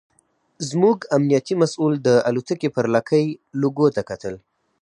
[0.69, 3.25] زموږ امنیتي مسوول د الوتکې پر لکۍ
[3.61, 4.35] لوګو ته کتل.